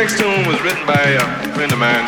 Next 0.00 0.16
tune 0.16 0.46
was 0.46 0.62
written 0.62 0.86
by 0.86 1.16
uh, 1.16 1.42
a 1.42 1.54
friend 1.54 1.72
of 1.72 1.78
mine. 1.80 2.06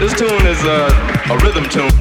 This 0.00 0.18
tune 0.18 0.46
is 0.48 0.64
a, 0.64 0.88
a 1.30 1.38
rhythm 1.38 1.68
tune. 1.68 1.97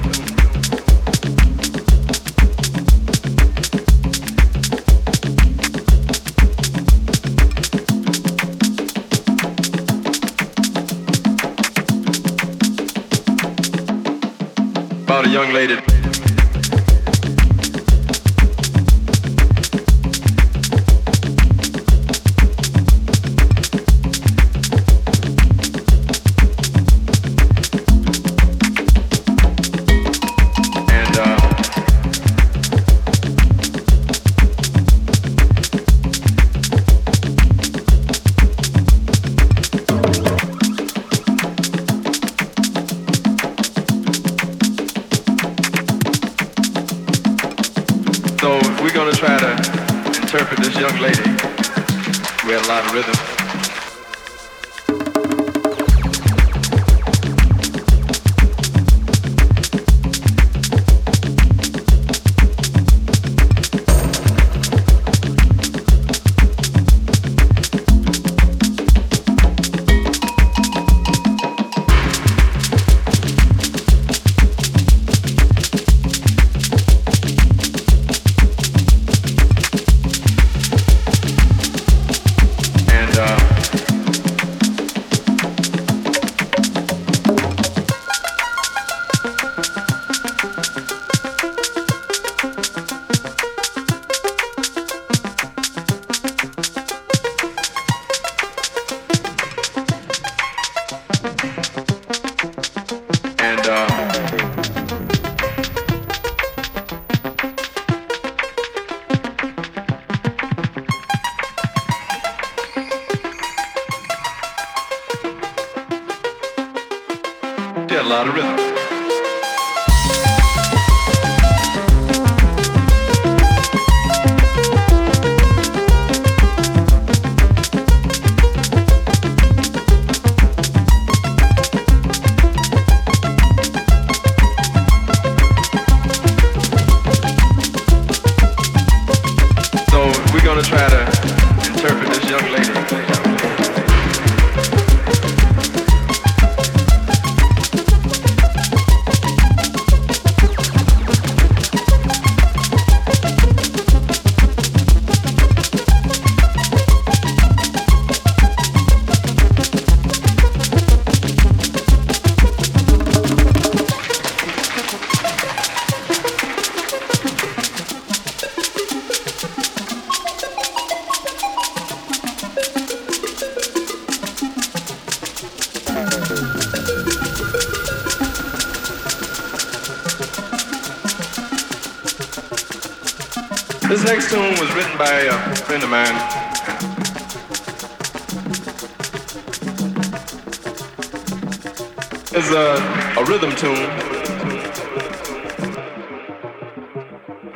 is 192.37 192.51
a, 192.51 192.75
a 193.17 193.25
rhythm 193.25 193.49
tune 193.55 193.89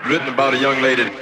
written 0.09 0.27
about 0.33 0.55
a 0.55 0.57
young 0.57 0.81
lady. 0.81 1.20